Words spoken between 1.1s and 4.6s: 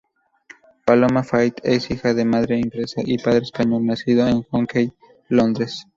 Faith es hija de madre inglesa y padre español nacido en